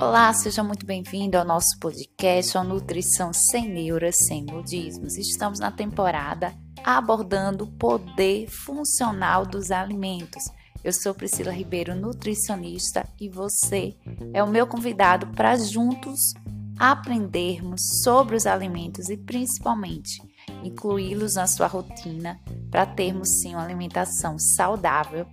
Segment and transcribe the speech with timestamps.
[0.00, 5.16] Olá, seja muito bem-vindo ao nosso podcast a Nutrição Sem Neuras, Sem Modismos.
[5.16, 6.54] Estamos na temporada
[6.84, 10.44] abordando o poder funcional dos alimentos.
[10.84, 13.96] Eu sou Priscila Ribeiro, nutricionista, e você
[14.32, 16.32] é o meu convidado para juntos
[16.78, 20.22] aprendermos sobre os alimentos e principalmente
[20.62, 22.40] incluí-los na sua rotina
[22.70, 25.26] para termos sim uma alimentação saudável,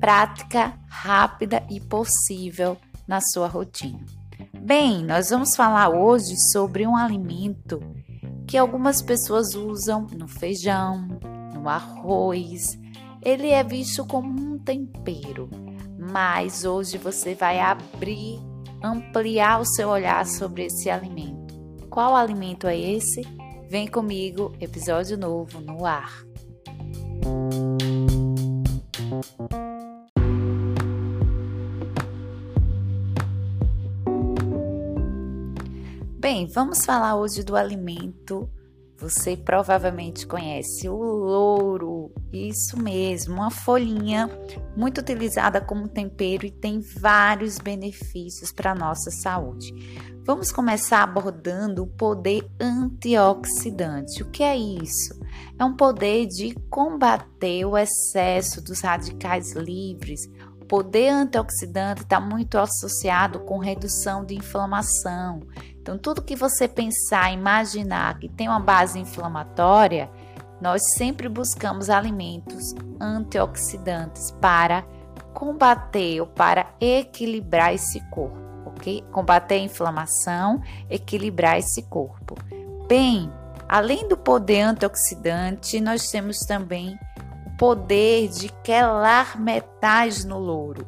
[0.00, 2.76] prática, rápida e possível
[3.06, 4.04] na sua rotina.
[4.58, 7.80] Bem, nós vamos falar hoje sobre um alimento
[8.46, 11.06] que algumas pessoas usam no feijão,
[11.54, 12.78] no arroz.
[13.22, 15.48] Ele é visto como um tempero,
[15.98, 18.40] mas hoje você vai abrir,
[18.82, 21.54] ampliar o seu olhar sobre esse alimento.
[21.88, 23.22] Qual alimento é esse?
[23.68, 26.25] Vem comigo, episódio novo no ar.
[36.18, 38.50] Bem, vamos falar hoje do alimento.
[38.98, 44.30] Você provavelmente conhece o louro, isso mesmo, uma folhinha
[44.74, 49.72] muito utilizada como tempero e tem vários benefícios para a nossa saúde.
[50.24, 54.22] Vamos começar abordando o poder antioxidante.
[54.22, 55.20] O que é isso?
[55.58, 60.28] É um poder de combater o excesso dos radicais livres.
[60.60, 65.40] O poder antioxidante está muito associado com redução de inflamação.
[65.86, 70.10] Então, tudo que você pensar, imaginar que tem uma base inflamatória,
[70.60, 74.82] nós sempre buscamos alimentos antioxidantes para
[75.32, 79.02] combater ou para equilibrar esse corpo ok?
[79.10, 82.36] Combater a inflamação, equilibrar esse corpo.
[82.86, 83.30] Bem,
[83.68, 86.98] além do poder antioxidante, nós temos também
[87.46, 90.86] o poder de quelar metais no louro.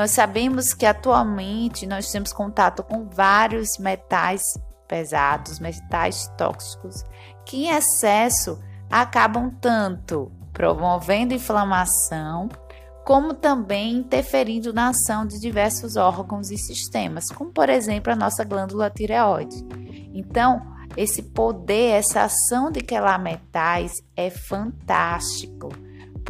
[0.00, 4.42] Nós sabemos que atualmente nós temos contato com vários metais
[4.88, 7.04] pesados, metais tóxicos,
[7.44, 8.58] que em excesso
[8.90, 12.48] acabam tanto promovendo inflamação
[13.04, 18.42] como também interferindo na ação de diversos órgãos e sistemas, como por exemplo a nossa
[18.42, 19.62] glândula tireoide.
[20.14, 20.62] Então,
[20.96, 25.68] esse poder, essa ação de quelar metais é fantástico.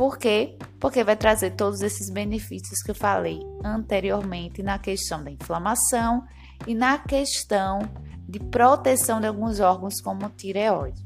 [0.00, 0.56] Por quê?
[0.78, 6.24] Porque vai trazer todos esses benefícios que eu falei anteriormente na questão da inflamação
[6.66, 7.80] e na questão
[8.26, 11.04] de proteção de alguns órgãos como o tireoide.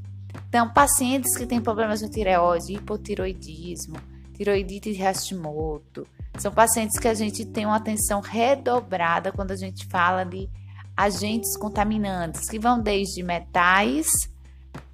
[0.49, 3.97] Então, pacientes que têm problemas no tireoide, hipotiroidismo,
[4.33, 6.07] tiroidite de Hashimoto.
[6.39, 10.49] São pacientes que a gente tem uma atenção redobrada quando a gente fala de
[10.97, 14.07] agentes contaminantes, que vão desde metais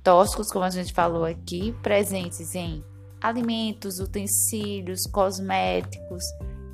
[0.02, 2.82] tóxicos, como a gente falou aqui, presentes em
[3.20, 6.22] alimentos, utensílios, cosméticos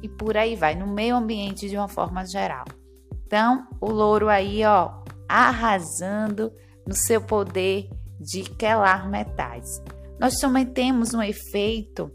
[0.02, 2.64] e por aí vai, no meio ambiente de uma forma geral.
[3.26, 6.52] Então, o louro aí, ó, arrasando
[6.86, 7.90] no seu poder
[8.20, 9.82] de quelar metais.
[10.18, 12.10] Nós também temos um efeito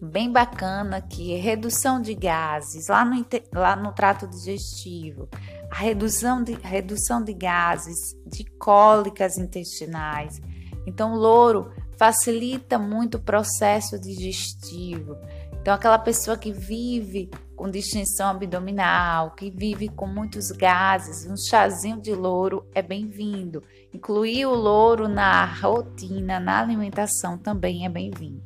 [0.00, 5.28] bem bacana que é redução de gases lá no, lá no trato digestivo,
[5.70, 10.40] a redução de, redução de gases, de cólicas intestinais.
[10.86, 11.70] Então, o louro
[12.02, 15.16] facilita muito o processo digestivo.
[15.60, 22.00] Então, aquela pessoa que vive com distensão abdominal, que vive com muitos gases, um chazinho
[22.00, 23.62] de louro é bem-vindo.
[23.94, 28.42] Incluir o louro na rotina, na alimentação também é bem-vindo.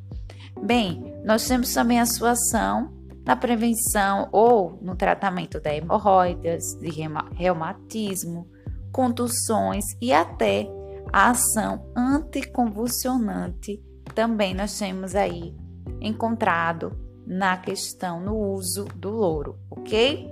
[0.63, 2.93] Bem, nós temos também a sua ação
[3.25, 6.91] na prevenção ou no tratamento da hemorroidas, de
[7.35, 8.47] reumatismo,
[8.93, 10.69] contusões e até
[11.13, 13.83] a ação anticonvulsionante
[14.15, 15.55] também nós temos aí
[16.01, 16.97] encontrado
[17.27, 20.27] na questão no uso do louro, ok?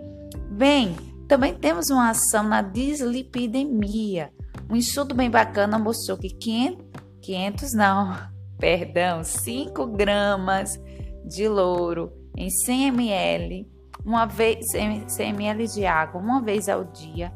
[0.51, 0.97] Bem,
[1.29, 4.33] também temos uma ação na dislipidemia.
[4.71, 6.87] Um estudo bem bacana mostrou que 500,
[7.21, 8.17] 500 não,
[8.59, 10.81] perdão, 5 gramas
[11.27, 13.69] de louro em 100 ml,
[14.05, 17.33] uma vez 100 ml de água, uma vez ao dia,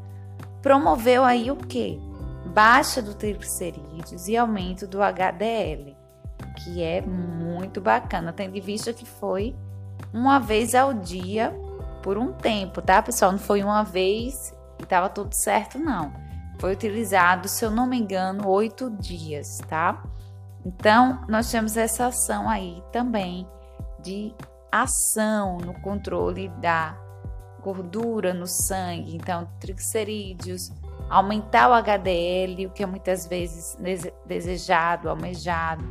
[0.61, 1.99] promoveu aí o que?
[2.45, 5.95] Baixa do triglicerídeos e aumento do HDL,
[6.57, 9.55] que é muito bacana, tendo em vista que foi
[10.13, 11.53] uma vez ao dia
[12.01, 13.31] por um tempo, tá, pessoal?
[13.31, 16.11] Não foi uma vez e tava tudo certo, não.
[16.59, 20.01] Foi utilizado, se eu não me engano, oito dias, tá?
[20.65, 23.47] Então, nós temos essa ação aí também
[24.01, 24.33] de
[24.71, 26.97] ação no controle da
[27.61, 30.71] gordura no sangue, então triglicerídeos,
[31.09, 33.77] aumentar o HDL, o que é muitas vezes
[34.25, 35.83] desejado, almejado.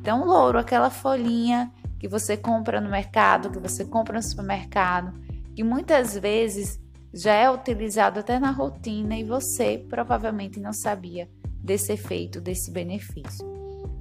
[0.00, 5.14] Então, louro, aquela folhinha que você compra no mercado, que você compra no supermercado,
[5.54, 6.78] que muitas vezes
[7.12, 13.46] já é utilizado até na rotina e você provavelmente não sabia desse efeito, desse benefício.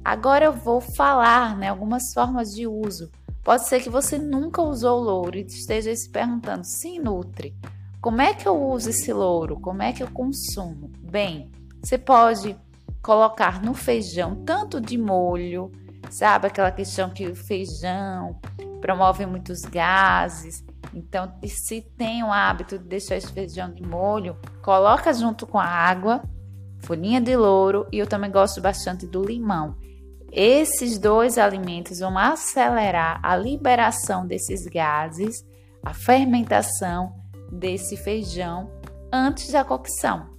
[0.03, 3.09] Agora eu vou falar né, algumas formas de uso.
[3.43, 7.55] Pode ser que você nunca usou louro e esteja se perguntando: se nutre,
[8.03, 9.57] como é que eu uso esse louro?
[9.61, 10.91] Como é que eu consumo?
[10.99, 11.49] Bem,
[11.81, 12.53] você pode
[13.01, 15.71] colocar no feijão tanto de molho,
[16.09, 18.37] sabe aquela questão que o feijão
[18.81, 20.65] promove muitos gases.
[20.93, 25.65] Então, se tem o hábito de deixar esse feijão de molho, coloca junto com a
[25.65, 26.21] água,
[26.79, 29.77] folhinha de louro e eu também gosto bastante do limão.
[30.29, 35.45] Esses dois alimentos vão acelerar a liberação desses gases,
[35.81, 37.22] a fermentação
[37.53, 38.69] desse feijão
[39.11, 40.29] antes da cocção,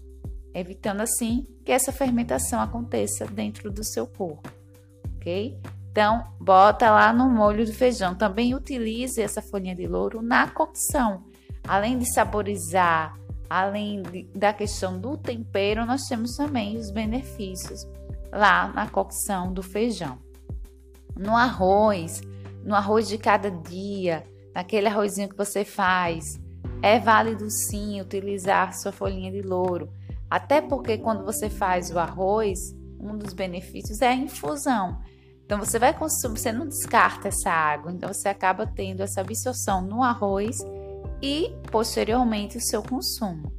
[0.52, 4.50] evitando assim que essa fermentação aconteça dentro do seu corpo,
[5.16, 5.58] ok?
[5.90, 8.16] Então, bota lá no molho do feijão.
[8.16, 11.22] Também utilize essa folhinha de louro na cocção.
[11.66, 13.16] Além de saborizar,
[13.48, 17.86] além de, da questão do tempero, nós temos também os benefícios
[18.32, 20.18] lá na cocção do feijão.
[21.16, 22.20] No arroz,
[22.64, 26.40] no arroz de cada dia, naquele arrozinho que você faz,
[26.84, 29.90] é válido sim utilizar sua folhinha de louro.
[30.28, 32.58] Até porque quando você faz o arroz,
[33.00, 35.00] um dos benefícios é a infusão.
[35.46, 39.80] Então você vai consumir, você não descarta essa água, então você acaba tendo essa absorção
[39.80, 40.58] no arroz
[41.22, 43.50] e posteriormente o seu consumo.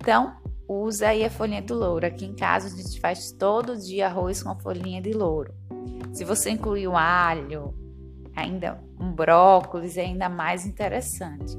[0.00, 0.34] Então,
[0.66, 2.06] usa aí a folhinha do louro.
[2.06, 5.52] Aqui em casa a gente faz todo dia arroz com a folhinha de louro.
[6.14, 7.74] Se você incluir o alho,
[8.34, 11.58] ainda um brócolis, é ainda mais interessante.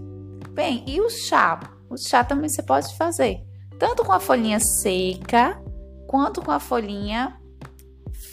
[0.53, 1.59] Bem, e o chá?
[1.89, 3.41] O chá também você pode fazer,
[3.79, 5.61] tanto com a folhinha seca
[6.07, 7.39] quanto com a folhinha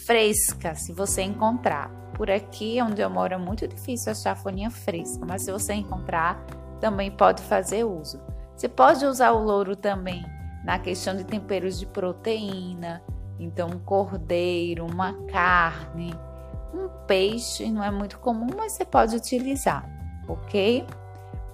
[0.05, 1.89] fresca, se você encontrar.
[2.15, 6.45] Por aqui, onde eu moro, é muito difícil achar folhinha fresca, mas se você encontrar,
[6.81, 8.21] também pode fazer uso.
[8.57, 10.25] Você pode usar o louro também
[10.65, 13.01] na questão de temperos de proteína,
[13.39, 16.13] então um cordeiro, uma carne,
[16.75, 19.89] um peixe, não é muito comum, mas você pode utilizar,
[20.27, 20.85] ok?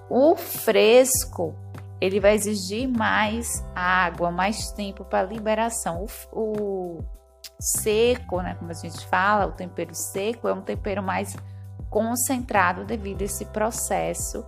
[0.08, 1.54] O fresco,
[2.00, 6.06] ele vai exigir mais água, mais tempo para liberação.
[6.32, 6.98] O, o
[7.60, 11.36] seco, né, como a gente fala, o tempero seco é um tempero mais
[11.88, 14.44] concentrado devido a esse processo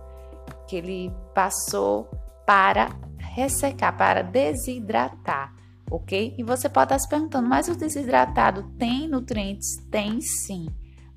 [0.67, 2.09] que ele passou
[2.45, 5.53] para ressecar, para desidratar,
[5.89, 6.35] ok?
[6.37, 9.77] E você pode estar se perguntando, mas o desidratado tem nutrientes?
[9.89, 10.67] Tem sim.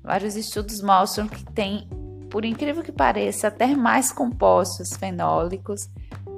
[0.03, 1.87] Vários estudos mostram que tem,
[2.31, 5.89] por incrível que pareça, até mais compostos fenólicos,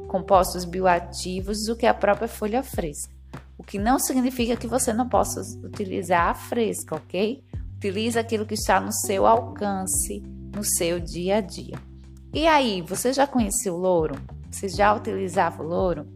[0.08, 3.14] compostos bioativos do que a própria folha fresca.
[3.58, 7.44] O que não significa que você não possa utilizar a fresca, ok?
[7.78, 10.20] Utilize aquilo que está no seu alcance,
[10.54, 11.78] no seu dia a dia.
[12.34, 14.16] E aí, você já conheceu o louro?
[14.50, 16.08] Você já utilizava o louro?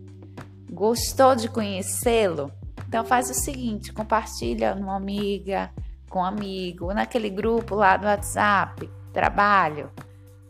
[0.72, 2.52] Gostou de conhecê-lo?
[2.88, 5.70] Então faz o seguinte, compartilha numa amiga,
[6.10, 9.90] com um amigo, naquele grupo lá do WhatsApp, trabalho,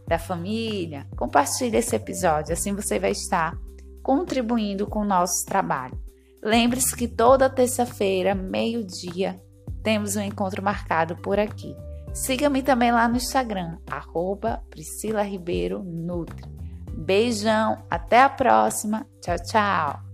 [0.06, 1.08] da família.
[1.16, 3.58] Compartilhe esse episódio, assim você vai estar
[4.04, 5.98] contribuindo com o nosso trabalho.
[6.44, 9.42] Lembre-se que toda terça-feira, meio-dia,
[9.82, 11.74] temos um encontro marcado por aqui.
[12.14, 16.44] Siga-me também lá no Instagram, arroba Priscila Ribeiro Nutri.
[16.92, 19.08] Beijão, até a próxima.
[19.22, 20.07] Tchau, tchau.